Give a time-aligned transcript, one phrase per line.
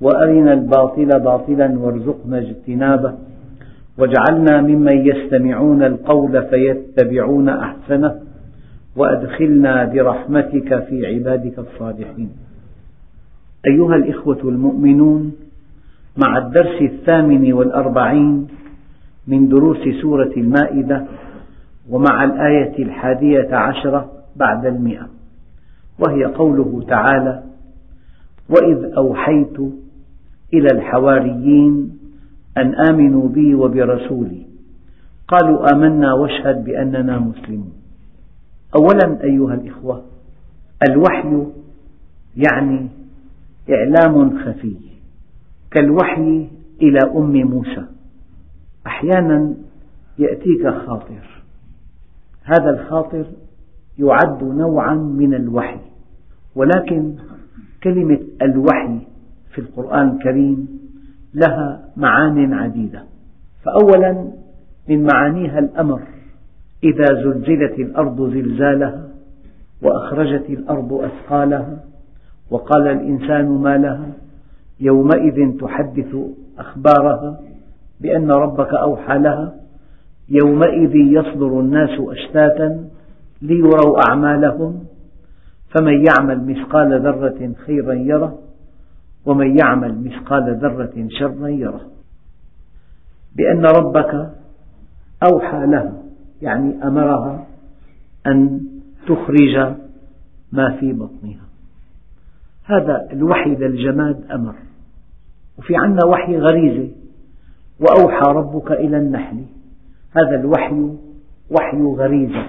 [0.00, 3.14] وأرنا الباطل باطلا وارزقنا اجتنابه.
[3.98, 8.14] واجعلنا ممن يستمعون القول فيتبعون أحسنه.
[8.96, 12.30] وأدخلنا برحمتك في عبادك الصالحين.
[13.66, 15.32] أيها الإخوة المؤمنون
[16.16, 18.48] مع الدرس الثامن والأربعين
[19.26, 21.04] من دروس سورة المائدة
[21.90, 25.08] ومع الآية الحادية عشرة بعد المئة
[25.98, 27.42] وهي قوله تعالى
[28.48, 29.58] وإذ أوحيت
[30.54, 31.98] إلى الحواريين
[32.58, 34.46] أن آمنوا بي وبرسولي.
[35.28, 37.72] قالوا آمنا واشهد بأننا مسلمون.
[38.76, 40.04] أولا أيها الإخوة
[40.88, 41.46] الوحي
[42.36, 42.88] يعني
[43.70, 44.76] إعلام خفي
[45.70, 46.48] كالوحي
[46.82, 47.84] إلى أم موسى.
[48.86, 49.54] أحيانا
[50.18, 51.42] يأتيك خاطر.
[52.44, 53.24] هذا الخاطر
[53.98, 55.78] يعد نوعا من الوحي
[56.54, 57.14] ولكن
[57.84, 58.98] كلمة الوحي
[59.52, 60.68] في القرآن الكريم
[61.34, 63.02] لها معان عديدة.
[63.64, 64.32] فأولا
[64.88, 66.00] من معانيها الأمر
[66.84, 69.08] إذا زلزلت الأرض زلزالها
[69.82, 71.84] وأخرجت الأرض أثقالها
[72.50, 74.08] وقال الإنسان ما لها
[74.80, 76.16] يومئذ تحدث
[76.58, 77.40] أخبارها
[78.00, 79.54] بأن ربك أوحى لها
[80.28, 82.84] يومئذ يصدر الناس أشتاتا
[83.42, 84.83] ليروا أعمالهم
[85.74, 88.38] فمن يعمل مثقال ذرة خيرا يره
[89.26, 91.80] ومن يعمل مثقال ذرة شرا يره.
[93.36, 94.30] بأن ربك
[95.32, 96.02] أوحى لها
[96.42, 97.46] يعني أمرها
[98.26, 98.60] أن
[99.06, 99.74] تخرج
[100.52, 101.44] ما في بطنها.
[102.64, 104.54] هذا الوحي للجماد أمر.
[105.58, 106.90] وفي عنا وحي غريزة
[107.80, 109.44] وأوحى ربك إلى النحل.
[110.16, 110.90] هذا الوحي
[111.50, 112.46] وحي غريزة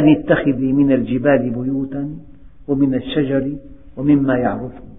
[0.00, 2.18] أن اتخذي من الجبال بيوتا
[2.68, 3.56] ومن الشجر
[3.96, 4.92] ومما يعرفون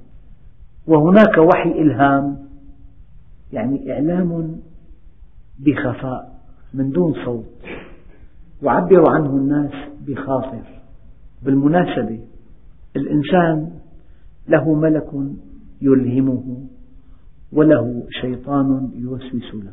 [0.87, 2.37] وهناك وحي إلهام
[3.53, 4.55] يعني إعلام
[5.59, 6.39] بخفاء
[6.73, 7.45] من دون صوت.
[8.63, 9.71] يعبر عنه الناس
[10.07, 10.63] بخاطر.
[11.43, 12.19] بالمناسبة
[12.95, 13.71] الإنسان
[14.47, 15.09] له ملك
[15.81, 16.67] يلهمه
[17.53, 19.71] وله شيطان يوسوس له.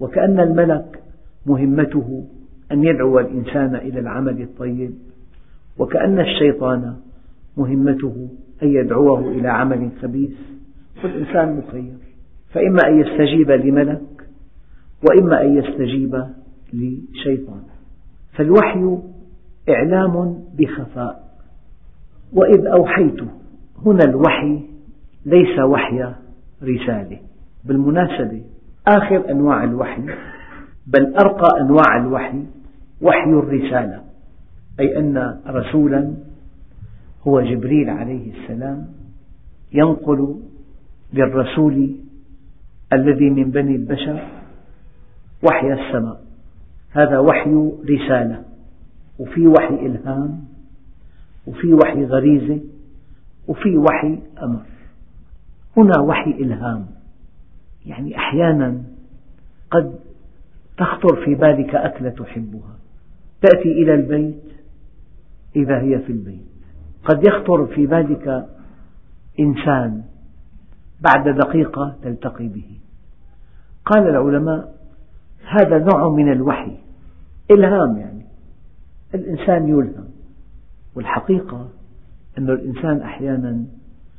[0.00, 1.02] وكأن الملك
[1.46, 2.24] مهمته
[2.72, 4.94] أن يدعو الإنسان إلى العمل الطيب
[5.78, 6.96] وكأن الشيطان
[7.56, 8.28] مهمته
[8.62, 10.36] أن يدعوه إلى عمل خبيث
[11.04, 11.94] والإنسان مخير.
[12.52, 14.28] فإما أن يستجيب لملك
[15.08, 16.24] وإما أن يستجيب
[16.72, 17.62] لشيطان.
[18.32, 18.98] فالوحي
[19.68, 21.26] إعلام بخفاء.
[22.32, 23.20] وإذ أوحيت
[23.86, 24.60] هنا الوحي
[25.26, 26.12] ليس وحي
[26.62, 27.18] رسالة
[27.64, 28.42] بالمناسبة
[28.88, 30.02] آخر أنواع الوحي
[30.86, 32.42] بل أرقى أنواع الوحي
[33.02, 34.02] وحي الرسالة
[34.80, 36.14] أي أن رسولا
[37.26, 38.86] هو جبريل عليه السلام
[39.72, 40.40] ينقل
[41.12, 41.96] للرسول
[42.92, 44.28] الذي من بني البشر
[45.42, 46.20] وحي السماء.
[46.90, 48.44] هذا وحي رسالة
[49.18, 50.44] وفي وحي إلهام
[51.46, 52.60] وفي وحي غريزة
[53.48, 54.62] وفي وحي أمر.
[55.76, 56.86] هنا وحي إلهام
[57.86, 58.82] يعني أحيانا
[59.70, 60.05] قد
[60.76, 62.78] تخطر في بالك أكلة تحبها.
[63.42, 64.42] تأتي إلى البيت
[65.56, 66.46] إذا هي في البيت.
[67.04, 68.48] قد يخطر في بالك
[69.40, 70.02] إنسان
[71.00, 72.78] بعد دقيقة تلتقي به.
[73.84, 74.74] قال العلماء
[75.48, 76.76] هذا نوع من الوحي
[77.50, 78.26] إلهام يعني.
[79.14, 80.08] الإنسان يلهم
[80.94, 81.68] والحقيقة
[82.38, 83.64] أن الإنسان أحيانا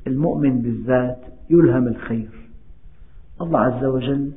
[0.07, 1.19] المؤمن بالذات
[1.49, 2.29] يلهم الخير.
[3.41, 4.31] الله عز وجل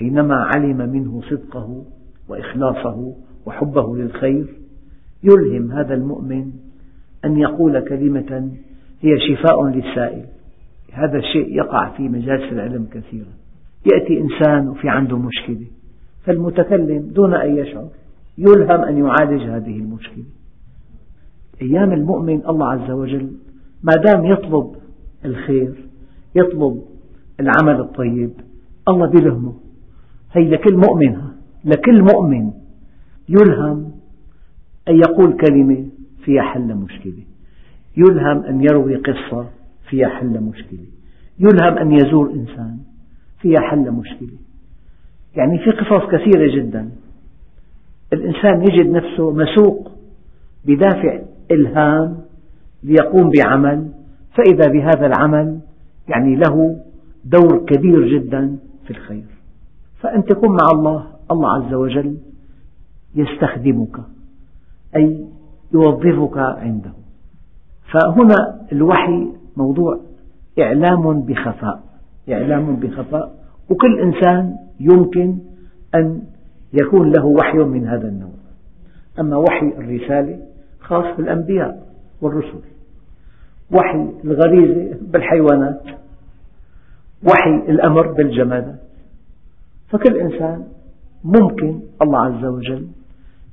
[0.00, 1.84] حينما علم منه صدقه
[2.28, 3.14] وإخلاصه
[3.46, 4.46] وحبه للخير
[5.22, 6.52] يلهم هذا المؤمن
[7.24, 8.50] أن يقول كلمة
[9.00, 10.24] هي شفاء للسائل.
[10.92, 13.32] هذا الشيء يقع في مجالس العلم كثيرا.
[13.92, 15.66] يأتي إنسان وفي عنده مشكلة
[16.24, 17.88] فالمتكلم دون أن يشعر
[18.38, 20.24] يلهم أن يعالج هذه المشكلة.
[21.62, 23.32] أيام المؤمن الله عز وجل
[23.82, 24.74] ما دام يطلب
[25.24, 25.74] الخير
[26.34, 26.82] يطلب
[27.40, 28.30] العمل الطيب
[28.88, 29.69] الله بيلهمه
[30.32, 31.22] هي لكل مؤمن
[31.64, 32.50] لكل مؤمن
[33.28, 33.92] يلهم
[34.88, 35.86] أن يقول كلمة
[36.24, 37.22] فيها حل مشكلة.
[37.96, 39.46] يلهم أن يروي قصة
[39.88, 40.86] فيها حل مشكلة.
[41.38, 42.78] يلهم أن يزور إنسان
[43.40, 44.38] فيها حل مشكلة.
[45.36, 46.90] يعني في قصص كثيرة جدا.
[48.12, 49.92] الإنسان يجد نفسه مسوق
[50.64, 52.18] بدافع إلهام
[52.82, 53.88] ليقوم بعمل
[54.34, 55.60] فإذا بهذا العمل
[56.08, 56.80] يعني له
[57.24, 59.39] دور كبير جدا في الخير.
[60.00, 62.16] فأنت كن مع الله الله عز وجل
[63.14, 63.96] يستخدمك
[64.96, 65.26] أي
[65.72, 66.90] يوظفك عنده.
[67.92, 69.26] فهنا الوحي
[69.56, 70.00] موضوع
[70.60, 71.82] إعلام بخفاء
[72.32, 73.34] إعلام بخفاء.
[73.70, 75.38] وكل إنسان يمكن
[75.94, 76.22] أن
[76.72, 78.30] يكون له وحي من هذا النوع.
[79.20, 80.38] أما وحي الرسالة
[80.80, 81.86] خاص بالأنبياء
[82.22, 82.60] والرسل.
[83.76, 85.82] وحي الغريزة بالحيوانات.
[87.24, 88.89] وحي الأمر بالجمادات
[89.90, 90.64] فكل إنسان
[91.24, 92.86] ممكن الله عز وجل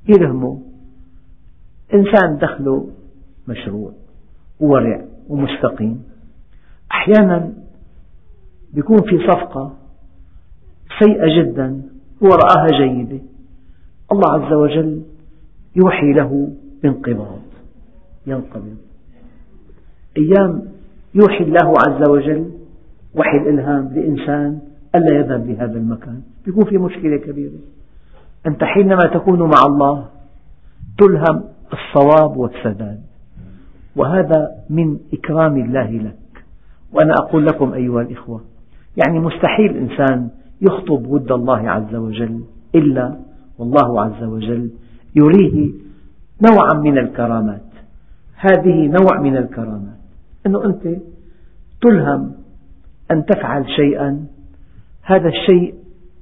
[0.07, 0.61] يلهمه
[1.93, 2.89] إنسان دخله
[3.47, 3.91] مشروع
[4.59, 6.03] وورع ومستقيم.
[6.91, 7.53] أحيانا
[8.73, 9.73] يكون في صفقة
[10.99, 11.81] سيئة جدا
[12.23, 13.19] هو رآها جيدة.
[14.11, 15.01] الله عز وجل
[15.75, 17.39] يوحي له بانقباض.
[18.27, 18.77] ينقبض.
[20.17, 20.63] أيام
[21.15, 22.51] يوحي الله عز وجل
[23.15, 24.59] وحي الإلهام لإنسان
[24.95, 26.21] ألا يذهب لهذا المكان.
[26.47, 27.59] يكون في مشكلة كبيرة.
[28.47, 30.05] أنت حينما تكون مع الله
[30.97, 31.43] تلهم
[31.73, 33.01] الصواب والسداد.
[33.95, 36.43] وهذا من إكرام الله لك.
[36.93, 38.41] وأنا أقول لكم أيها الإخوة
[38.97, 40.29] يعني مستحيل إنسان
[40.61, 42.43] يخطب ود الله عز وجل
[42.75, 43.15] إلا
[43.59, 44.69] والله عز وجل
[45.15, 45.71] يريه
[46.51, 47.61] نوعا من الكرامات.
[48.35, 49.97] هذه نوع من الكرامات.
[50.45, 50.97] أنه أنت
[51.81, 52.31] تلهم
[53.11, 54.27] أن تفعل شيئا
[55.07, 55.75] هذا الشيء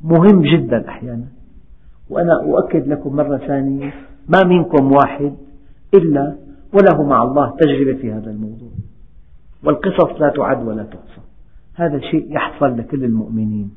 [0.03, 1.25] مهم جدا أحيانا.
[2.09, 3.93] وأنا أؤكد لكم مرة ثانية
[4.29, 5.33] ما منكم واحد
[5.93, 6.35] إلا
[6.73, 8.69] وله مع الله تجربة في هذا الموضوع.
[9.63, 11.21] والقصص لا تعد ولا تحصى.
[11.75, 13.71] هذا شيء يحصل لكل المؤمنين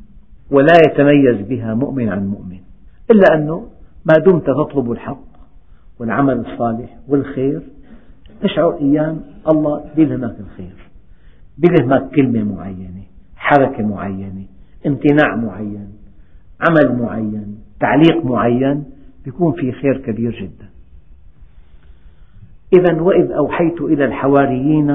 [0.51, 2.59] ولا يتميز بها مؤمن عن مؤمن.
[3.11, 3.67] إلا أنه
[4.07, 5.29] ما دمت تطلب الحق
[6.01, 7.63] والعمل الصالح والخير
[8.43, 10.91] تشعر أيام الله بيلهمك الخير
[11.59, 13.03] بيلهمك كلمة معينة
[13.37, 14.45] حركة معينة
[14.87, 15.93] امتناع معين
[16.69, 18.85] عمل معين تعليق معين
[19.27, 20.69] يكون في خير كبير جدا.
[22.79, 24.91] إذا وإذ أوحيت إلى الحواريين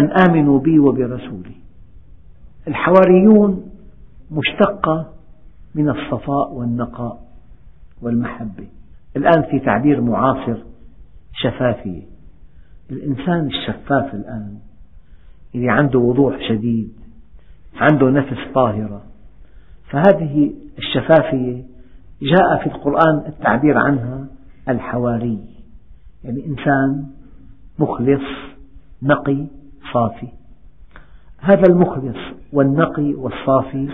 [0.00, 1.56] أن آمنوا بي وبرسولي.
[2.68, 3.70] الحواريون
[4.30, 5.12] مشتقة
[5.74, 7.22] من الصفاء والنقاء
[8.02, 8.66] والمحبة.
[9.16, 10.56] الآن في تعبير معاصر
[11.32, 12.02] شفافية.
[12.90, 14.58] الإنسان الشفاف الآن
[15.54, 16.92] اللي عنده وضوح شديد
[17.80, 19.02] عنده نفس طاهرة.
[19.90, 21.62] فهذه الشفافية
[22.22, 24.26] جاء في القرآن التعبير عنها
[24.68, 25.38] الحواري.
[26.24, 27.04] يعني إنسان
[27.78, 28.22] مخلص
[29.02, 29.46] نقي
[29.92, 30.28] صافي.
[31.38, 32.16] هذا المخلص
[32.52, 33.88] والنقي والصافي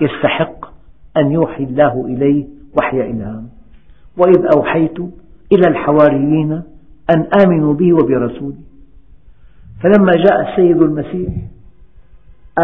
[0.00, 0.64] يستحق
[1.16, 2.46] أن يوحي الله إليه
[2.78, 3.48] وحي إلهام.
[4.16, 4.98] وإذ أوحيت
[5.52, 6.52] إلى الحواريين
[7.10, 8.64] أن آمنوا بي وبرسولي.
[9.82, 11.32] فلما جاء السيد المسيح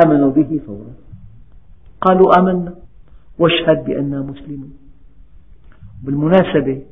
[0.02, 0.94] آمنوا به فورا.
[2.00, 2.74] قالوا آمنا.
[3.38, 4.72] واشهد بأننا مسلمون.
[6.04, 6.82] بالمناسبة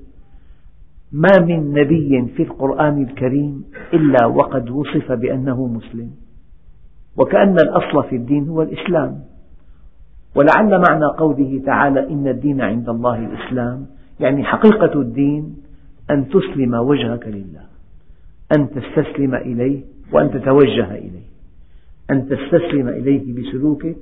[1.12, 3.64] ما من نبي في القرآن الكريم
[3.94, 6.10] إلا وقد وصف بأنه مسلم.
[7.16, 9.20] وكأن الأصل في الدين هو الإسلام.
[10.35, 13.87] ولعل معنى قوله تعالى إن الدين عند الله الإسلام.
[14.21, 15.56] يعني حقيقة الدين
[16.11, 17.64] أن تسلم وجهك لله
[18.56, 19.82] أن تستسلم إليه
[20.12, 21.31] وأن تتوجه إليه.
[22.11, 23.97] أن تستسلم إليه بسلوكك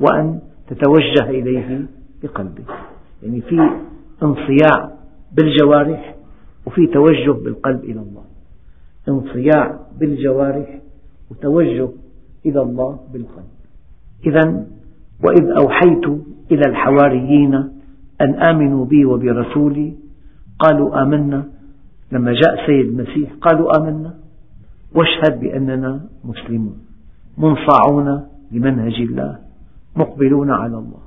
[0.00, 1.86] وأن تتوجه إليه
[2.22, 2.70] بقلبك.
[3.22, 3.70] يعني في
[4.22, 4.92] انصياع
[5.36, 6.14] بالجوارح
[6.66, 8.24] وفي توجه بالقلب إلى الله.
[9.08, 10.78] انصياع بالجوارح
[11.30, 11.88] وتوجه
[12.46, 13.48] إلى الله بالقلب.
[14.26, 14.66] إذا
[15.24, 16.06] وإذ أوحيت
[16.52, 17.54] إلى الحواريين
[18.20, 19.94] أن آمنوا بي وبرسولي
[20.58, 21.44] قالوا آمنا.
[22.12, 24.14] لما جاء سيد المسيح قالوا آمنا.
[24.94, 26.87] واشهد بأننا مسلمون.
[27.38, 29.38] منصاعون لمنهج الله
[29.96, 31.02] مقبلون على الله.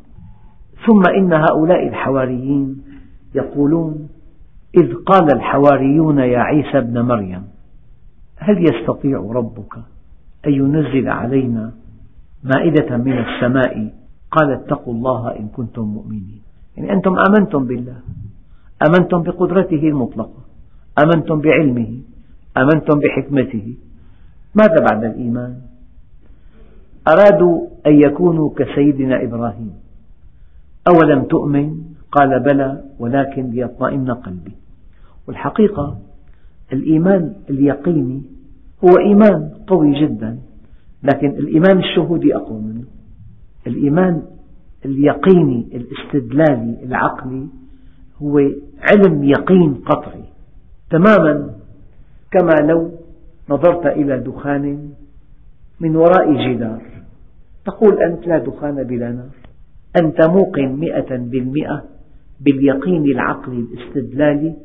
[0.87, 2.81] ثم إن هؤلاء الحواريين
[3.35, 4.09] يقولون
[4.77, 7.43] إذ قال الحواريون يا عيسى ابن مريم
[8.37, 9.73] هل يستطيع ربك
[10.47, 11.71] أن ينزل علينا
[12.43, 13.93] مائدة من السماء؟
[14.31, 16.41] قال اتقوا الله إن كنتم مؤمنين.
[16.77, 17.99] يعني أنتم آمنتم بالله
[18.87, 20.41] آمنتم بقدرته المطلقة
[21.03, 21.91] آمنتم بعلمه
[22.57, 23.75] آمنتم بحكمته.
[24.55, 25.70] ماذا بعد الإيمان؟
[27.07, 29.73] أرادوا أن يكونوا كسيدنا إبراهيم.
[30.95, 31.75] أولم تؤمن؟
[32.11, 34.51] قال بلى ولكن ليطمئن قلبي.
[35.27, 35.97] والحقيقة
[36.73, 38.21] الإيمان اليقيني
[38.83, 40.37] هو إيمان قوي جدا
[41.03, 42.83] لكن الإيمان الشهودي أقوى منه.
[43.67, 44.21] الإيمان
[44.85, 47.47] اليقيني الاستدلالي العقلي
[48.21, 48.39] هو
[48.79, 50.23] علم يقين قطعي
[50.89, 51.49] تماما
[52.31, 52.91] كما لو
[53.49, 54.89] نظرت إلى دخان
[55.81, 56.81] من وراء جدار.
[57.65, 59.29] تقول أنت لا دخان بلا نار
[60.01, 61.83] أنت موقن مئة بالمئة
[62.39, 64.55] باليقين العقلي الاستدلالي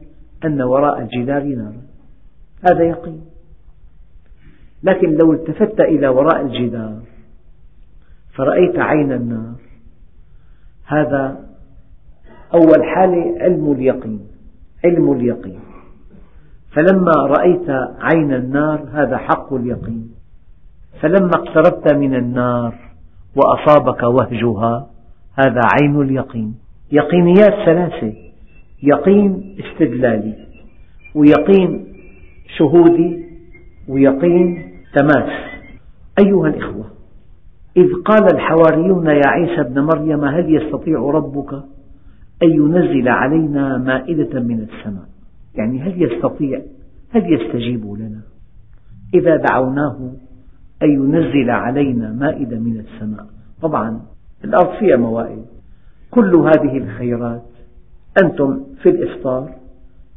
[0.44, 1.82] أن وراء الجدار نارا.
[2.70, 3.20] هذا يقين.
[4.82, 7.02] لكن لو التفت إلى وراء الجدار
[8.34, 9.56] فرأيت عين النار.
[10.86, 11.46] هذا
[12.54, 14.20] أول حالة علم اليقين.
[14.84, 15.60] علم اليقين.
[16.72, 17.70] فلما رأيت
[18.00, 20.15] عين النار هذا حق اليقين.
[21.00, 22.74] فلما اقتربت من النار
[23.36, 24.86] وأصابك وهجها
[25.34, 26.54] هذا عين اليقين.
[26.92, 28.12] يقينيات ثلاثة.
[28.82, 30.34] يقين استدلالي
[31.14, 31.86] ويقين
[32.58, 33.24] شهودي
[33.88, 35.30] ويقين تماس.
[36.18, 36.84] أيها الإخوة
[37.76, 41.52] إذ قال الحواريون يا عيسى ابن مريم هل يستطيع ربك
[42.42, 45.08] أن ينزل علينا مائدة من السماء؟
[45.54, 46.62] يعني هل يستطيع
[47.10, 48.20] هل يستجيب لنا؟
[49.14, 50.12] إذا دعوناه
[50.82, 53.26] أن ينزل علينا مائدة من السماء.
[53.62, 54.00] طبعا
[54.44, 55.44] الأرض فيها موائد.
[56.10, 57.42] كل هذه الخيرات
[58.22, 59.54] أنتم في الإفطار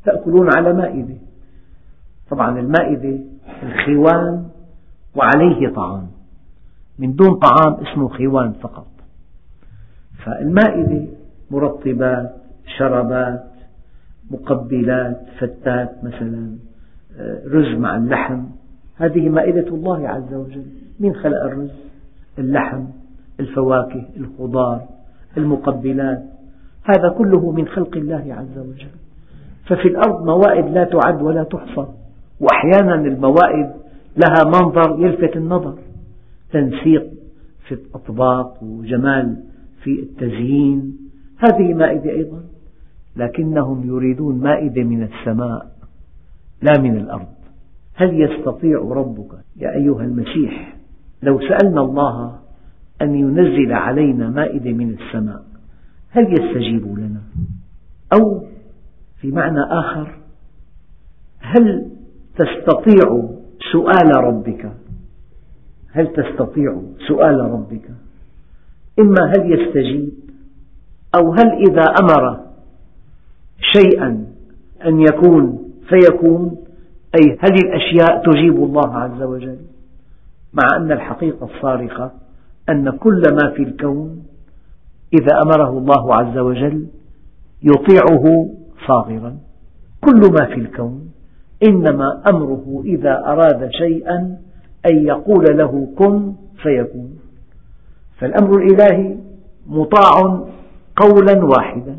[0.05, 1.15] تأكلون على مائدة.
[2.29, 3.19] طبعا المائدة
[3.63, 4.45] الخوان
[5.15, 6.07] وعليه طعام.
[6.99, 8.87] من دون طعام اسمه خوان فقط.
[10.25, 11.07] فالمائدة
[11.51, 12.35] مرطبات
[12.77, 13.45] شربات
[14.31, 16.55] مقبلات فتات مثلا
[17.17, 18.43] آه، رز مع اللحم
[18.99, 20.65] هذه مائدة الله عز وجل.
[20.99, 21.71] من خلق الرز؟
[22.39, 22.83] اللحم
[23.39, 24.81] الفواكه الخضار
[25.37, 26.23] المقبلات.
[26.83, 28.91] هذا كله من خلق الله عز وجل.
[29.65, 31.87] ففي الأرض موائد لا تعد ولا تحصى
[32.39, 33.69] وأحيانا الموائد
[34.17, 35.77] لها منظر يلفت النظر.
[36.51, 37.07] تنسيق
[37.67, 39.37] في الأطباق وجمال
[39.83, 40.97] في التزيين.
[41.37, 42.41] هذه مائدة أيضا.
[43.15, 45.71] لكنهم يريدون مائدة من السماء
[46.61, 47.38] لا من الأرض.
[47.99, 50.75] هل يستطيع ربك يا أيها المسيح
[51.23, 52.39] لو سألنا الله
[53.01, 55.43] أن ينزل علينا مائدة من السماء
[56.09, 57.21] هل يستجيب لنا؟
[58.13, 58.43] أو
[59.21, 60.17] في معنى آخر
[61.39, 61.91] هل
[62.35, 63.29] تستطيع
[63.71, 64.71] سؤال ربك؟
[65.91, 67.89] هل تستطيع سؤال ربك؟
[68.99, 70.09] إما هل يستجيب
[71.15, 72.39] أو هل إذا أمر
[73.73, 74.25] شيئا
[74.85, 76.57] أن يكون فيكون
[77.15, 79.59] أي هل الأشياء تجيب الله عز وجل
[80.53, 82.11] مع أن الحقيقة الصارخة
[82.69, 84.23] أن كل ما في الكون
[85.13, 86.87] إذا أمره الله عز وجل
[87.63, 88.49] يطيعه
[88.87, 89.37] صاغرا.
[90.01, 91.11] كل ما في الكون
[91.67, 94.37] إنما أمره إذا أراد شيئا
[94.91, 97.19] أن يقول له كن فيكون.
[98.17, 99.15] فالأمر الإلهي
[99.67, 100.45] مطاع
[100.95, 101.95] قولا واحدا.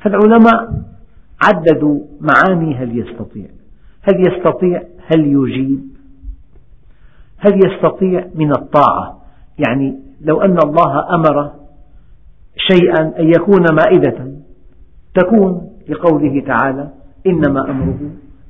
[0.00, 0.82] فالعلماء
[1.42, 3.46] عددوا معاني هل يستطيع
[4.02, 5.80] هل يستطيع؟ هل يجيب؟
[7.38, 9.20] هل يستطيع من الطاعة؟
[9.58, 11.50] يعني لو أن الله أمر
[12.56, 14.32] شيئا أن يكون مائدة
[15.14, 16.88] تكون لقوله تعالى
[17.26, 17.98] إنما أمره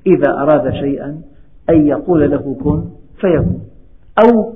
[0.06, 1.22] إذا أراد شيئا
[1.70, 2.84] أن يقول له كن
[3.20, 3.60] فيكون.
[4.24, 4.54] أو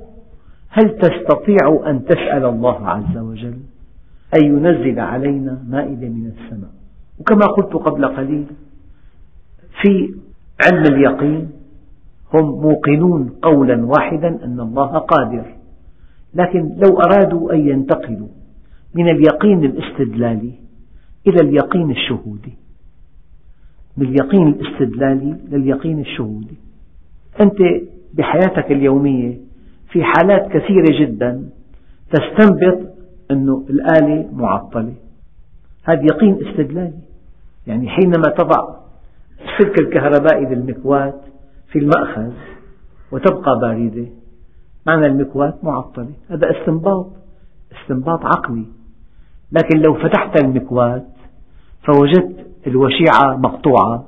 [0.69, 3.57] هل تستطيع أن تسأل الله عز وجل
[4.37, 6.69] أن ينزل علينا مائدة من السماء؟
[7.19, 8.45] وكما قلت قبل قليل
[9.81, 10.15] في
[10.61, 11.51] علم اليقين
[12.33, 15.45] هم موقنون قولا واحدا أن الله قادر.
[16.33, 18.27] لكن لو أرادوا أن ينتقلوا
[18.93, 20.51] من اليقين الاستدلالي
[21.27, 22.53] إلى اليقين الشهودي.
[23.97, 26.57] من اليقين الاستدلالي لليقين الشهودي.
[27.41, 27.57] أنت
[28.13, 29.37] بحياتك اليومية
[29.91, 31.49] في حالات كثيرة جدا
[32.11, 32.79] تستنبط
[33.31, 34.93] أن الآلة معطلة.
[35.83, 36.99] هذا يقين استدلالي.
[37.67, 38.84] يعني حينما تضع
[39.41, 41.13] السلك الكهربائي للمكواة
[41.71, 42.31] في المأخذ
[43.11, 44.07] وتبقى باردة.
[44.87, 46.11] معنى المكواة معطلة.
[46.29, 47.07] هذا استنباط
[47.81, 48.65] استنباط عقلي.
[49.51, 51.03] لكن لو فتحت المكواة
[51.83, 54.05] فوجدت الوشيعة مقطوعة.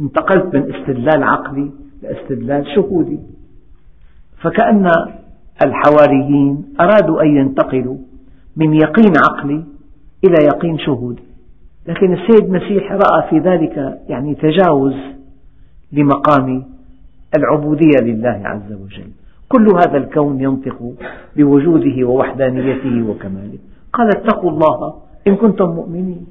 [0.00, 1.70] انتقلت من استدلال عقلي
[2.02, 3.20] لاستدلال شهودي.
[4.42, 4.88] فكأن
[5.64, 7.96] الحواريين أرادوا أن ينتقلوا
[8.56, 9.64] من يقين عقلي
[10.24, 11.22] إلى يقين شهودي.
[11.88, 14.94] لكن السيد المسيح رأى في ذلك يعني تجاوز
[15.92, 16.64] لمقام
[17.38, 19.10] العبودية لله عز وجل.
[19.48, 20.92] كل هذا الكون ينطق
[21.36, 23.58] بوجوده ووحدانيته وكماله.
[23.92, 24.94] قال اتقوا الله
[25.28, 26.26] إن كنتم مؤمنين.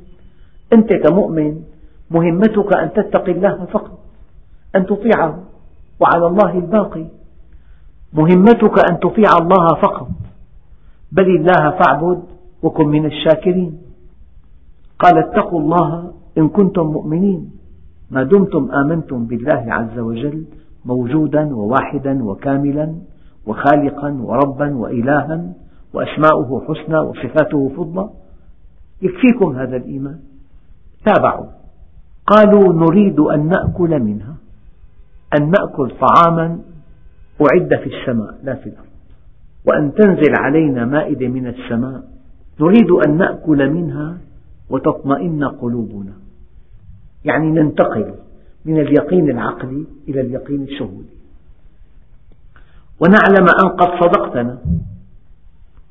[0.74, 1.62] أنت كمؤمن
[2.12, 4.00] مهمتك أن تتقي الله فقط
[4.76, 5.44] أن تطيعه
[6.00, 7.06] وعلى الله الباقي.
[8.14, 10.08] مهمتك أن تطيع الله فقط.
[11.12, 12.24] بل الله فاعبد
[12.64, 13.85] وكن من الشاكرين.
[15.00, 17.52] قال اتقوا الله إن كنتم مؤمنين.
[18.12, 20.46] ما دمتم آمنتم بالله عز وجل
[20.86, 22.96] موجودا وواحدا وكاملا
[23.48, 25.54] وخالقا وربا وإلها
[25.94, 28.10] وأسماؤه حسنى وصفاته فضلى.
[29.02, 30.20] يكفيكم هذا الإيمان.
[31.06, 31.46] تابعوا.
[32.28, 34.36] قالوا نريد أن نأكل منها.
[35.40, 36.60] أن نأكل طعاما
[37.42, 38.96] أعد في السماء لا في الأرض.
[39.68, 42.04] وأن تنزل علينا مائدة من السماء.
[42.62, 44.18] نريد أن نأكل منها
[44.70, 46.14] وتطمئن قلوبنا.
[47.26, 48.14] يعني ننتقل
[48.66, 51.16] من اليقين العقلي إلى اليقين الشهودي.
[53.02, 54.58] ونعلم أن قد صدقتنا.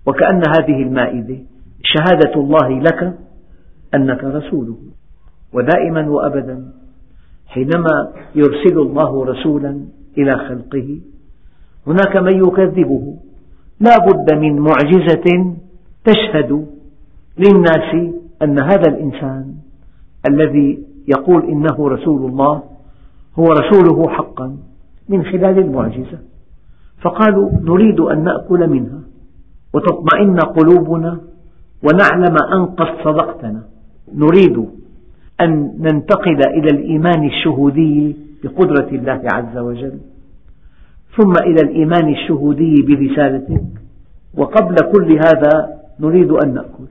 [0.06, 1.38] وكأن هذه المائدة
[1.82, 3.18] شهادة الله لك
[3.94, 4.76] أنك رسوله.
[5.52, 6.72] ودائما وأبدا
[7.46, 9.80] حينما يرسل الله رسولا
[10.18, 11.00] إلى خلقه
[11.86, 13.16] هناك من يكذبه.
[13.80, 15.54] لا بد من معجزة
[16.04, 16.66] تشهد
[17.38, 19.54] للناس أن هذا الإنسان
[20.30, 22.62] الذي يقول إنه رسول الله
[23.38, 24.56] هو رسوله حقا
[25.08, 26.18] من خلال المعجزة.
[27.02, 29.00] فقالوا نريد أن نأكل منها
[29.74, 31.20] وتطمئن قلوبنا
[31.82, 33.62] ونعلم أن قد صدقتنا.
[34.14, 34.66] نريد
[35.40, 39.98] أن ننتقل إلى الإيمان الشهودي بقدرة الله عز وجل
[41.16, 43.64] ثم إلى الإيمان الشهودي برسالتك.
[44.34, 46.88] وقبل كل هذا نريد أن نأكل.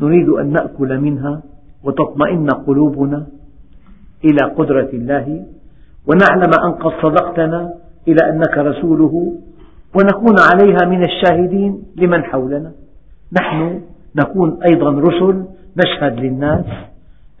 [0.00, 1.42] نريد أن نأكل منها
[1.84, 3.26] وتطمئن قلوبنا
[4.24, 5.46] إلى قدرة الله
[6.06, 7.74] ونعلم أن قد صدقتنا
[8.08, 9.32] إلى أنك رسوله
[9.96, 12.72] ونكون عليها من الشاهدين لمن حولنا.
[13.40, 13.80] نحن
[14.16, 15.44] نكون أيضا رسل
[15.76, 16.64] نشهد للناس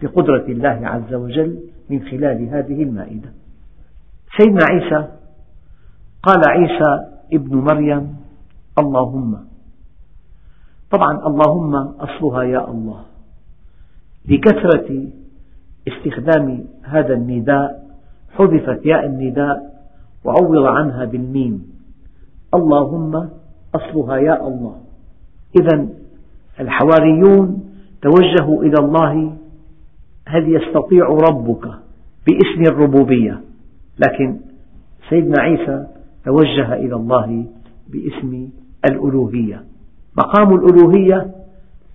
[0.02, 1.58] بقدرة الله عز وجل
[1.90, 3.28] من خلال هذه المائدة.
[4.38, 5.08] سيدنا عيسى
[6.22, 8.16] قال عيسى ابن مريم
[8.78, 9.49] اللهم
[10.90, 13.02] طبعا اللهم أصلها يا الله.
[14.28, 15.06] لكثرة
[15.88, 17.90] استخدام هذا النداء
[18.38, 19.80] حذفت ياء النداء
[20.24, 21.72] وعوض عنها بالميم.
[22.54, 23.28] اللهم
[23.74, 24.76] أصلها يا الله.
[25.60, 25.88] إذا
[26.60, 27.64] الحواريون
[28.02, 29.36] توجهوا إلى الله
[30.26, 31.64] هل يستطيع ربك
[32.26, 33.40] باسم الربوبية؟
[33.98, 34.36] لكن
[35.08, 35.86] سيدنا عيسى
[36.24, 37.44] توجه إلى الله
[37.92, 38.48] باسم
[38.84, 39.64] الألوهية.
[40.18, 41.30] مقام الألوهية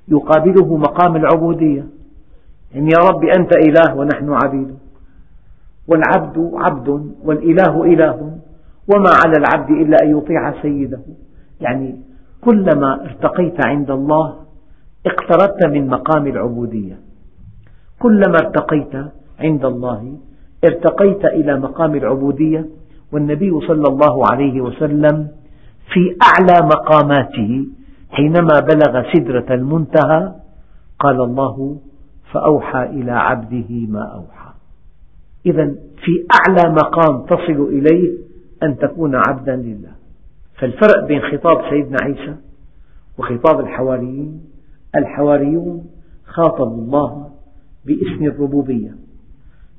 [0.07, 1.85] يقابله مقام العبودية.
[2.73, 4.75] يعني يا رب أنت إله ونحن عبيد.
[5.87, 8.37] والعبد عبد والإله إله.
[8.95, 10.99] وما على العبد إلا أن يطيع سيده.
[11.61, 11.95] يعني
[12.41, 14.35] كلما ارتقيت عند الله
[15.05, 16.99] اقتربت من مقام العبودية.
[17.99, 18.95] كلما ارتقيت
[19.39, 20.17] عند الله
[20.65, 22.65] ارتقيت إلى مقام العبودية.
[23.11, 25.27] والنبي صلى الله عليه وسلم
[25.93, 27.65] في أعلى مقاماته
[28.15, 30.35] حينما بلغ سدرة المنتهى
[30.99, 31.77] قال الله
[32.31, 34.51] فأوحى إلى عبده ما أوحى.
[35.45, 35.65] إذا
[36.05, 38.17] في أعلى مقام تصل إليه
[38.63, 39.91] أن تكون عبدا لله.
[40.59, 42.35] فالفرق بين خطاب سيدنا عيسى
[43.17, 44.41] وخطاب الحواريين
[44.95, 45.85] الحواريون
[46.25, 47.31] خاطبوا الله
[47.85, 48.95] باسم الربوبية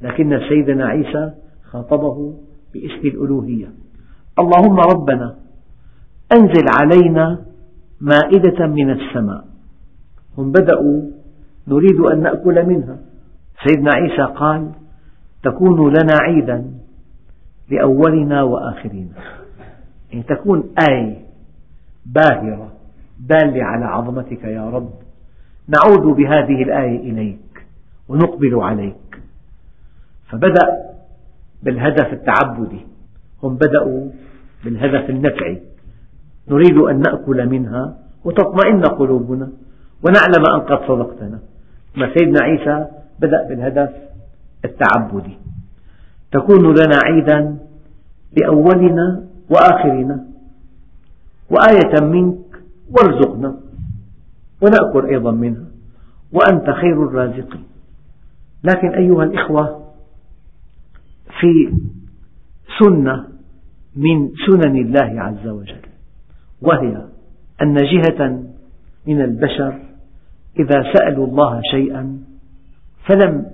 [0.03, 1.33] لكن سيدنا عيسى
[1.71, 2.35] خاطبه
[2.75, 3.69] باسم الألوهية.
[4.39, 5.37] اللهم ربنا
[6.33, 7.46] أنزل علينا
[8.01, 9.45] مائدة من السماء.
[10.39, 11.03] هم بدأوا
[11.69, 12.99] نريد أن نأكل منها.
[13.67, 14.71] سيدنا عيسى قال
[15.43, 16.71] تكون لنا عيدا
[17.71, 19.09] لأولنا وآخرنا
[20.11, 21.17] يعني تكون آية
[22.07, 22.73] باهرة
[23.21, 24.91] دالة على عظمتك يا رب.
[25.69, 27.67] نعود بهذه الآية إليك
[28.09, 29.23] ونقبل عليك.
[30.31, 30.93] فبدأ
[31.63, 32.87] بالهدف التعبدي.
[33.43, 34.09] هم بدأوا
[34.65, 35.63] بالهدف النفعي.
[36.51, 39.49] نريد أن نأكل منها وتطمئن قلوبنا
[40.03, 41.39] ونعلم أن قد صدقتنا.
[41.97, 42.87] ما سيدنا عيسى
[43.21, 43.91] بدأ بالهدف
[44.65, 45.39] التعبدي.
[46.33, 47.59] تكون لنا عيدا
[48.37, 50.25] لأولنا وآخرنا.
[51.51, 53.57] وآية منك وارزقنا.
[54.63, 55.67] ونأكل أيضا منها.
[56.33, 57.65] وأنت خير الرازقين
[58.65, 59.83] لكن أيها الإخوة
[61.41, 61.73] في
[62.79, 63.25] سنة
[63.97, 65.86] من سنن الله عز وجل.
[66.63, 67.05] وهي
[67.63, 68.43] أن جهة
[69.07, 69.79] من البشر
[70.59, 72.19] إذا سألوا الله شيئا
[73.07, 73.47] فلم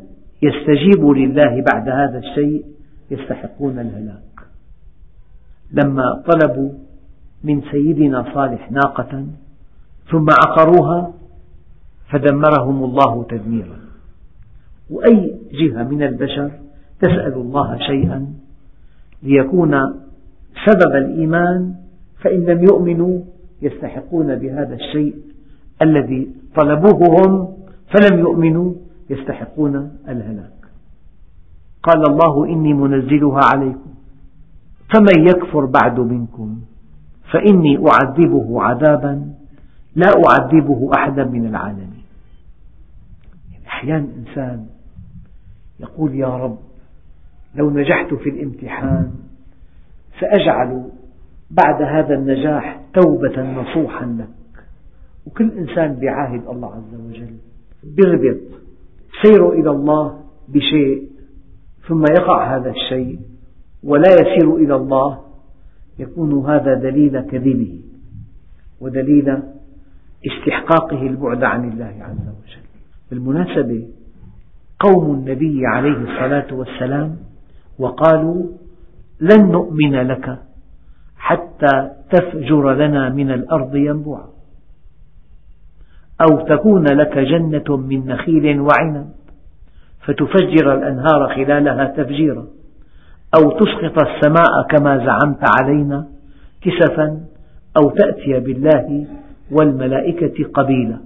[0.42, 2.64] يستجيبوا لله بعد هذا الشيء
[3.10, 4.40] يستحقون الهلاك.
[5.72, 6.72] لما طلبوا
[7.44, 9.26] من سيدنا صالح ناقة
[10.10, 11.12] ثم عقروها
[12.10, 13.78] فدمرهم الله تدميرا.
[14.90, 16.50] وأي جهة من البشر
[17.00, 18.26] تسأل الله شيئا
[19.22, 19.70] ليكون
[20.66, 21.74] سبب الإيمان
[22.22, 23.20] فإن لم يؤمنوا
[23.62, 25.14] يستحقون بهذا الشيء
[25.82, 27.56] الذي طلبوه هم
[27.94, 28.74] فلم يؤمنوا
[29.11, 30.52] يستحقون الهلاك.
[31.82, 33.94] قال الله إني منزلها عليكم
[34.94, 36.61] فمن يكفر بعد منكم
[37.32, 39.32] فإني أعذبه عذابا
[39.96, 42.02] لا أعذبه أحدا من العالمين.
[43.66, 44.66] أحيانا إنسان
[45.80, 46.58] يقول يا رب
[47.54, 49.11] لو نجحت في الامتحان
[50.20, 50.88] سأجعل
[51.52, 54.64] بعد هذا النجاح توبة نصوحا لك.
[55.26, 57.36] وكل إنسان بعاهد الله عز وجل.
[57.96, 58.40] بيربط
[59.22, 61.08] سيره إلى الله بشيء
[61.88, 63.18] ثم يقع هذا الشيء
[63.84, 65.18] ولا يسير إلى الله
[65.98, 67.80] يكون هذا دليل كذبه
[68.80, 69.42] ودليل
[70.26, 72.62] استحقاقه البعد عن الله عز وجل.
[73.10, 73.88] بالمناسبة
[74.80, 77.16] قوم النبي عليه الصلاة والسلام
[77.78, 78.46] وقالوا
[79.20, 80.38] لن نؤمن لك
[81.22, 84.28] حتى تفجر لنا من الأرض ينبوعا.
[86.20, 89.08] أو تكون لك جنة من نخيل وعنب
[90.00, 92.46] فتفجر الأنهار خلالها تفجيرا.
[93.38, 96.06] أو تسقط السماء كما زعمت علينا
[96.62, 97.20] كسفا
[97.76, 99.06] أو تأتي بالله
[99.50, 100.98] والملائكة قبيلا.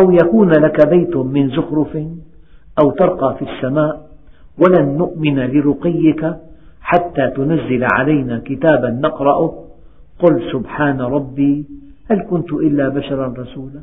[0.00, 1.96] أو يكون لك بيت من زخرف
[2.82, 4.06] أو ترقى في السماء
[4.58, 6.34] ولن نؤمن لرقيك
[6.92, 9.64] حتى تنزل علينا كتابا نقرأه.
[10.18, 11.66] قل سبحان ربي
[12.10, 13.80] هل كنت إلا بشرا رسولا؟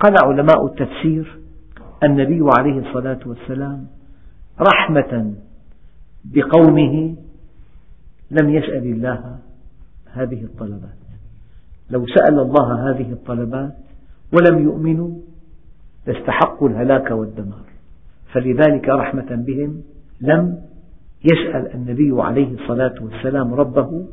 [0.00, 1.38] قال علماء التفسير
[2.04, 3.86] النبي عليه الصلاة والسلام
[4.60, 5.34] رحمة
[6.24, 7.16] بقومه
[8.30, 9.38] لم يسأل الله
[10.12, 10.98] هذه الطلبات.
[11.90, 13.76] لو سأل الله هذه الطلبات
[14.32, 15.10] ولم يؤمنوا
[16.06, 17.64] لاستحقوا الهلاك والدمار.
[18.32, 19.82] فلذلك رحمة بهم
[20.20, 20.58] لم
[21.24, 24.04] يسأل النبي عليه الصلاة والسلام ربه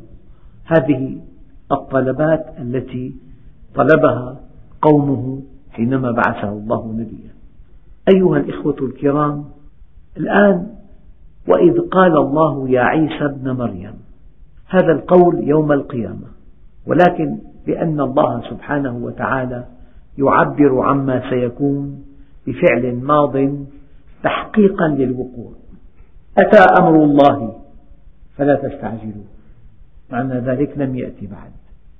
[0.64, 1.18] هذه
[1.72, 3.14] الطلبات التي
[3.74, 4.40] طلبها
[4.82, 7.30] قومه حينما بعثه الله نبيا.
[8.14, 9.44] أيها الإخوة الكرام
[10.16, 10.66] الآن
[11.48, 13.94] وإذ قال الله يا عيسى ابن مريم
[14.68, 16.26] هذا القول يوم القيامة
[16.86, 19.64] ولكن لأن الله سبحانه وتعالى
[20.18, 22.02] يعبر عما سيكون
[22.46, 23.36] بفعل ماض
[24.22, 25.52] تحقيقا للوقوع.
[26.38, 27.56] أتى أمر الله
[28.36, 29.24] فلا تستعجلوه
[30.10, 31.50] معنى ذلك لم يأتي بعد.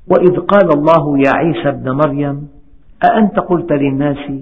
[0.06, 2.48] وإذ قال الله يا عيسى ابن مريم
[3.04, 4.32] أأنت قلت للناس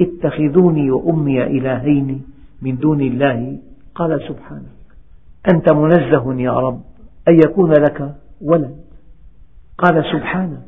[0.00, 2.22] اتخذوني وأمي إلهين
[2.62, 3.58] من دون الله؟
[3.94, 4.80] قال سبحانك
[5.54, 6.80] أنت منزه يا رب
[7.28, 8.76] أن يكون لك ولد.
[9.78, 10.62] قال سبحانك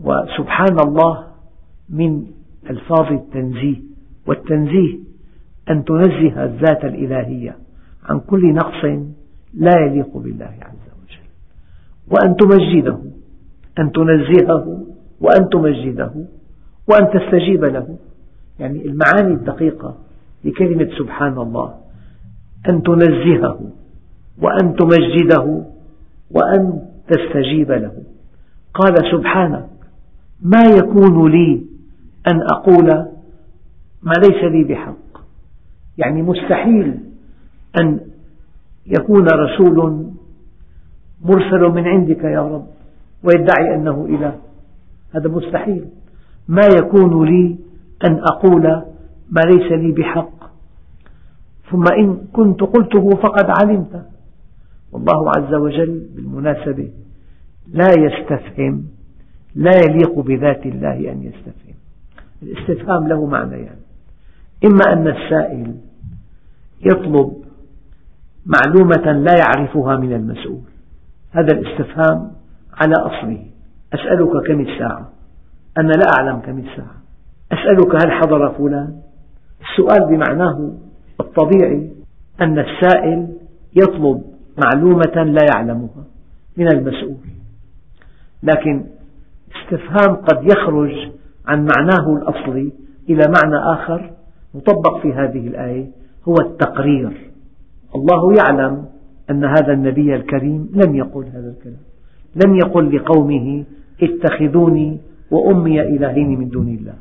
[0.00, 1.24] وسبحان الله
[1.88, 2.26] من
[2.70, 3.76] ألفاظ التنزيه
[4.26, 5.05] والتنزيه
[5.70, 7.56] أن تنزه الذات الإلهية
[8.04, 8.84] عن كل نقص
[9.54, 11.26] لا يليق بالله عز وجل.
[12.10, 12.98] وأن تمجده
[13.78, 14.86] أن تنزهه
[15.20, 16.12] وأن تمجده
[16.88, 17.96] وأن تستجيب له.
[18.58, 19.96] يعني المعاني الدقيقة
[20.44, 21.74] لكلمة سبحان الله.
[22.68, 23.60] أن تنزهه
[24.42, 25.62] وأن تمجده
[26.30, 27.92] وأن تستجيب له.
[28.74, 29.68] قال سبحانك
[30.42, 31.62] ما يكون لي
[32.28, 32.86] أن أقول
[34.02, 35.05] ما ليس لي بحق.
[35.98, 36.98] يعني مستحيل
[37.80, 38.00] أن
[38.86, 40.06] يكون رسول
[41.24, 42.66] مرسل من عندك يا رب
[43.24, 44.38] ويدعي أنه إله.
[45.14, 45.84] هذا مستحيل.
[46.48, 47.56] ما يكون لي
[48.08, 48.62] أن أقول
[49.30, 50.50] ما ليس لي بحق.
[51.70, 54.06] ثم إن كنت قلته فقد علمت.
[54.92, 56.90] والله عز وجل بالمناسبة
[57.72, 58.84] لا يستفهم
[59.54, 61.76] لا يليق بذات الله أن يستفهم.
[62.42, 63.60] الاستفهام له معنيان.
[63.60, 63.80] يعني.
[64.64, 65.74] إما أن السائل
[66.80, 67.32] يطلب
[68.46, 70.62] معلومة لا يعرفها من المسؤول.
[71.30, 72.30] هذا الاستفهام
[72.72, 73.46] على أصله.
[73.94, 75.12] أسألك كم الساعة
[75.78, 76.96] أنا لا أعلم كم الساعة
[77.52, 79.00] أسألك هل حضر فلان؟
[79.60, 80.72] السؤال بمعناه
[81.20, 81.90] الطبيعي
[82.40, 83.28] أن السائل
[83.76, 84.22] يطلب
[84.64, 86.04] معلومة لا يعلمها
[86.56, 87.16] من المسؤول.
[88.42, 88.84] لكن
[89.56, 91.10] استفهام قد يخرج
[91.46, 92.72] عن معناه الأصلي
[93.08, 94.10] إلى معنى آخر
[94.54, 95.90] مطبق في هذه الآية.
[96.28, 97.30] هو التقرير.
[97.94, 98.84] الله يعلم
[99.30, 101.82] أن هذا النبي الكريم لم يقل هذا الكلام.
[102.46, 103.64] لم يقل لقومه
[104.02, 104.98] اتخذوني
[105.30, 106.94] وأمي إلهين من دون الله.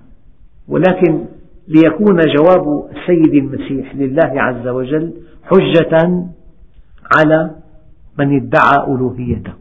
[0.68, 1.20] ولكن
[1.68, 6.24] ليكون جواب السيد المسيح لله عز وجل حجة
[7.18, 7.52] على
[8.20, 9.54] من ادعى ألوهيته.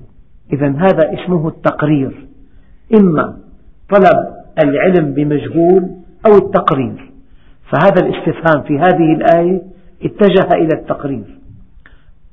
[0.52, 2.26] إذا هذا اسمه التقرير.
[2.94, 3.36] إما
[3.90, 5.90] طلب العلم بمجهول
[6.26, 7.13] أو التقرير.
[7.70, 9.62] فهذا الاستفهام في هذه الآية
[10.02, 11.38] اتجه إلى التقرير.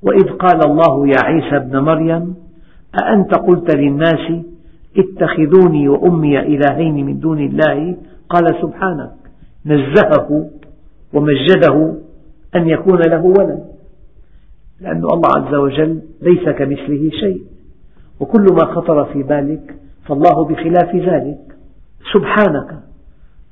[0.01, 2.35] وإذ قال الله يا عيسى ابن مريم
[3.03, 4.31] أأنت قلت للناس
[4.97, 7.95] اتخذوني وأمي إلهين من دون الله؟
[8.29, 9.11] قال سبحانك.
[9.65, 10.49] نزهه
[11.13, 11.95] ومجده
[12.55, 13.63] أن يكون له ولد.
[14.81, 17.41] لأن الله عز وجل ليس كمثله شيء.
[18.19, 21.39] وكل ما خطر في بالك فالله بخلاف ذلك.
[22.13, 22.79] سبحانك.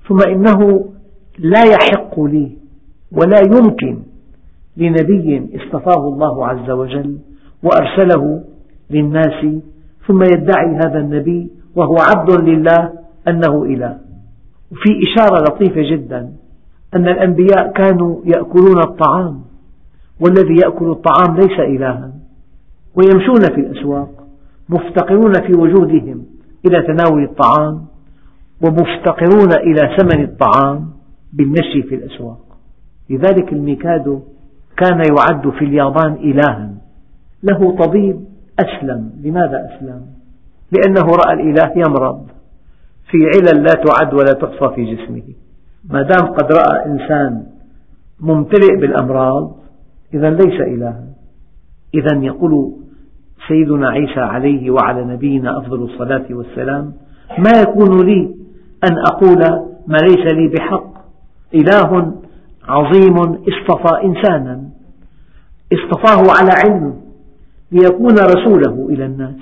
[0.07, 0.89] ثم إنه
[1.39, 2.52] لا يحق لي
[3.12, 3.99] ولا يمكن
[4.78, 7.17] لنبي اصطفاه الله عز وجل
[7.63, 8.43] وأرسله
[8.89, 9.45] للناس
[10.08, 12.91] ثم يدعي هذا النبي وهو عبد لله
[13.28, 13.97] أنه إله.
[14.71, 16.32] وفي إشارة لطيفة جدا
[16.95, 19.41] أن الأنبياء كانوا يأكلون الطعام
[20.19, 22.12] والذي يأكل الطعام ليس إلها
[22.95, 24.10] ويمشون في الأسواق
[24.69, 26.25] مفتقرون في وجودهم
[26.65, 27.86] إلى تناول الطعام
[28.62, 30.98] ومفتقرون إلى ثمن الطعام.
[31.33, 32.57] بالمشي في الأسواق.
[33.09, 34.19] لذلك الميكادو
[34.77, 36.73] كان يعد في اليابان إلها.
[37.43, 38.19] له طبيب
[38.59, 39.11] أسلم.
[39.23, 40.01] لماذا أسلم؟
[40.71, 42.27] لأنه رأى الإله يمرض.
[43.11, 45.23] في علل لا تعد ولا تحصى في جسمه.
[45.89, 47.43] ما دام قد رأى إنسان
[48.19, 49.55] ممتلئ بالأمراض
[50.13, 51.03] إذا ليس إلها.
[51.93, 52.73] إذا يقول
[53.47, 56.93] سيدنا عيسى عليه وعلى نبينا أفضل الصلاة والسلام
[57.37, 58.35] ما يكون لي
[58.83, 59.39] أن أقول
[59.87, 60.98] ما ليس لي بحق
[61.53, 62.13] إله
[62.67, 64.63] عظيم اصطفى إنسانا.
[65.73, 66.93] اصطفاه على علم
[67.71, 69.35] ليكون رسوله إلى الناس.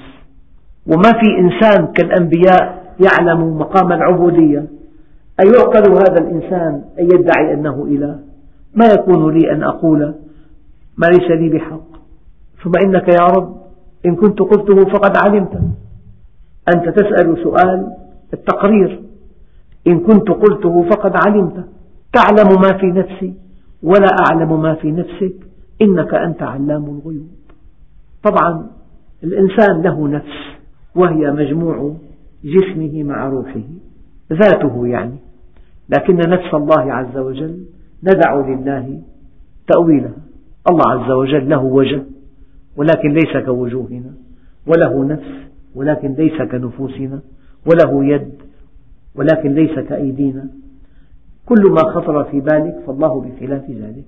[0.88, 4.66] وما في إنسان كالأنبياء يعلم مقام العبودية.
[5.40, 8.20] أيعقل هذا الإنسان أن يدعي أنه إله؟
[8.76, 10.00] ما يكون لي أن أقول
[10.98, 11.88] ما ليس لي بحق؟
[12.64, 13.58] ثم إنك يا رب
[14.06, 15.62] إن كنت قلته فقد علمته
[16.76, 17.92] أنت تسأل سؤال
[18.34, 19.02] التقرير.
[19.88, 21.64] إن كنت قلته فقد علمته
[22.18, 23.34] تعلم ما في نفسي
[23.84, 25.34] ولا أعلم ما في نفسك
[25.82, 27.30] إنك أنت علام الغيوب.
[28.24, 28.68] طبعا
[29.24, 30.58] الإنسان له نفس
[30.96, 31.96] وهي مجموع
[32.44, 33.62] جسمه مع روحه
[34.34, 35.16] ذاته يعني.
[35.90, 37.66] لكن نفس الله عز وجل
[38.04, 39.02] ندع لله
[39.68, 40.18] تأويلها
[40.70, 42.04] الله عز وجل له وجه
[42.78, 44.12] ولكن ليس كوجوهنا
[44.68, 45.32] وله نفس
[45.76, 47.20] ولكن ليس كنفوسنا
[47.66, 48.34] وله يد
[49.16, 50.50] ولكن ليس كأيدينا.
[51.50, 54.06] كل ما خطر في بالك فالله بخلاف ذلك.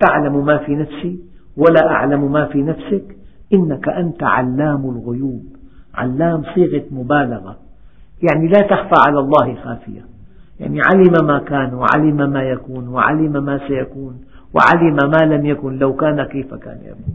[0.00, 1.20] تعلم ما في نفسي
[1.56, 3.16] ولا أعلم ما في نفسك.
[3.52, 5.44] إنك أنت علام الغيوب.
[5.94, 7.56] علام صيغة مبالغة.
[8.22, 10.04] يعني لا تخفى على الله خافية.
[10.60, 14.20] يعني علم ما كان وعلم ما يكون وعلم ما سيكون
[14.54, 17.14] وعلم ما لم يكن لو كان كيف كان يكون.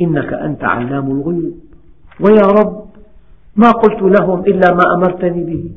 [0.00, 1.56] إنك أنت علام الغيوب.
[2.20, 2.84] ويا رب
[3.56, 5.70] ما قلت لهم إلا ما أمرتني به.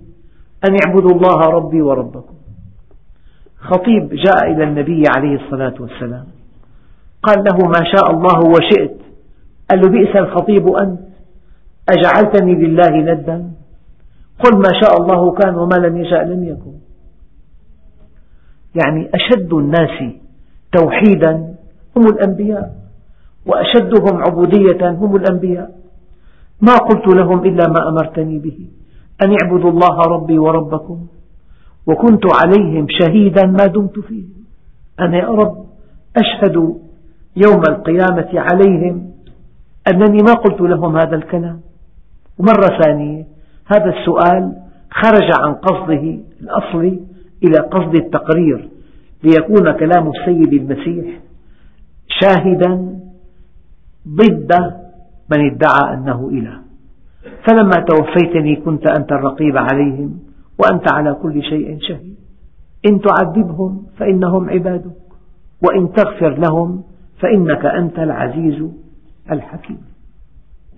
[0.69, 2.40] أن اعبدوا الله ربي وربكم.
[3.61, 6.25] خطيب جاء إلى النبي عليه الصلاة والسلام.
[7.23, 8.97] قال له ما شاء الله وشئت
[9.69, 10.99] قال له بئس الخطيب أنت؟
[11.89, 13.51] أجعلتني لله ندا؟
[14.43, 16.73] قل ما شاء الله كان وما لم يشاء لم يكن.
[18.75, 20.13] يعني أشد الناس
[20.71, 21.55] توحيدا
[21.97, 22.75] هم الأنبياء
[23.45, 25.71] وأشدهم عبودية هم الأنبياء.
[26.61, 28.67] ما قلت لهم إلا ما أمرتني به
[29.23, 31.07] أن اعبدوا الله ربي وربكم.
[31.87, 34.33] وكنت عليهم شهيدا ما دمت فيهم.
[34.99, 35.65] أنا يا رب
[36.17, 36.55] أشهد
[37.35, 39.11] يوم القيامة عليهم
[39.93, 41.61] أنني ما قلت لهم هذا الكلام.
[42.39, 43.25] ومرة ثانية
[43.65, 44.53] هذا السؤال
[44.91, 46.99] خرج عن قصده الأصلي
[47.43, 48.69] إلى قصد التقرير
[49.23, 51.05] ليكون كلام السيد المسيح
[52.21, 52.99] شاهدا
[54.07, 54.51] ضد
[55.31, 56.59] من ادعى أنه إله.
[57.47, 60.19] فلما توفيتني كنت أنت الرقيب عليهم.
[60.59, 62.15] وأنت على كل شيء شهيد.
[62.89, 64.97] إن تعذبهم فإنهم عبادك
[65.63, 66.83] وإن تغفر لهم
[67.19, 68.69] فإنك أنت العزيز
[69.31, 69.81] الحكيم.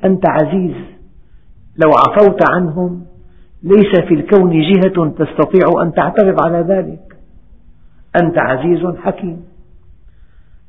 [0.06, 0.76] أنت عزيز
[1.84, 3.06] لو عفوت عنهم
[3.64, 7.18] ليس في الكون جهة تستطيع أن تعترض على ذلك.
[8.24, 9.46] أنت عزيز حكيم.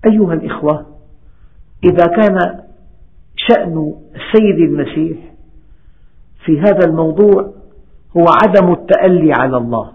[0.06, 0.86] أيها الإخوة
[1.84, 2.60] إذا كان
[3.36, 5.18] شأن السيد المسيح
[6.44, 7.52] في هذا الموضوع
[8.16, 9.92] هو عدم التألي على الله.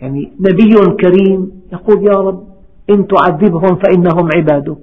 [0.00, 2.44] يعني نبي كريم يقول يا رب
[2.90, 4.78] إن تعذبهم فإنهم عبادك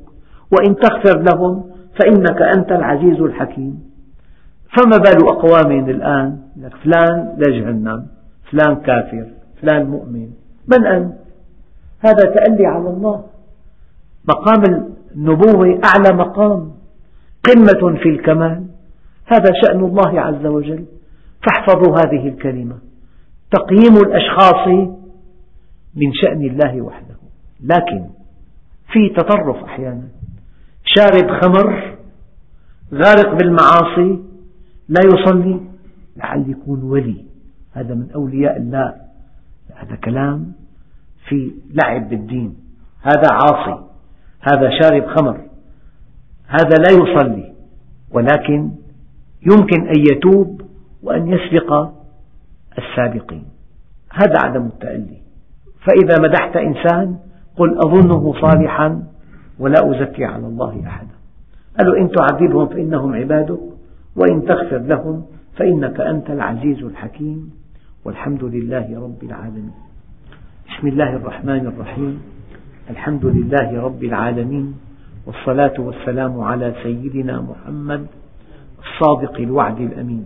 [0.51, 1.63] وإن تغفر لهم
[1.99, 3.89] فإنك أنت العزيز الحكيم.
[4.77, 8.07] فما بال أقوام الآن؟ لك فلان لجهنم
[8.51, 9.25] فلان كافر
[9.61, 10.29] فلان مؤمن.
[10.67, 11.13] من أنت؟
[11.99, 13.23] هذا تألي على الله.
[14.29, 16.71] مقام النبوة أعلى مقام.
[17.43, 18.65] قمة في الكمال.
[19.25, 20.85] هذا شأن الله عز وجل.
[21.41, 22.77] فاحفظوا هذه الكلمة.
[23.51, 24.67] تقييم الأشخاص
[25.95, 27.15] من شأن الله وحده.
[27.63, 28.05] لكن
[28.91, 30.07] في تطرف أحيانا.
[30.85, 31.97] شارب خمر
[32.93, 34.19] غارق بالمعاصي
[34.89, 35.59] لا يصلي
[36.17, 37.25] لعل يكون ولي.
[37.73, 38.95] هذا من أولياء الله.
[39.75, 40.53] هذا كلام
[41.27, 41.51] في
[41.83, 42.55] لعب بالدين.
[43.01, 43.83] هذا عاصي.
[44.41, 45.41] هذا شارب خمر.
[46.47, 47.53] هذا لا يصلي.
[48.11, 48.71] ولكن
[49.51, 50.61] يمكن أن يتوب
[51.03, 51.89] وأن يسبق
[52.77, 53.45] السابقين.
[54.13, 55.17] هذا عدم التألي.
[55.79, 57.17] فإذا مدحت إنسان
[57.57, 59.03] قل أظنه صالحا
[59.59, 61.15] ولا أزكي على الله أحدا.
[61.79, 63.59] قالوا إن تعذبهم فإنهم عبادك
[64.15, 65.25] وإن تغفر لهم
[65.57, 67.51] فإنك أنت العزيز الحكيم.
[68.05, 69.71] والحمد لله رب العالمين.
[70.69, 72.21] بسم الله الرحمن الرحيم.
[72.89, 74.73] الحمد لله رب العالمين.
[75.25, 78.07] والصلاة والسلام على سيدنا محمد
[78.79, 80.25] الصادق الوعد الأمين.